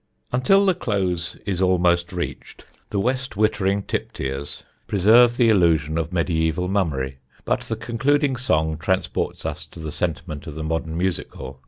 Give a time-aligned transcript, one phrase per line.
[0.31, 6.67] _]Until the close is almost reached the West Wittering Tipteers preserve the illusion of mediæval
[6.71, 7.19] mummery.
[7.45, 11.59] But the concluding song transports us to the sentiment of the modern music hall.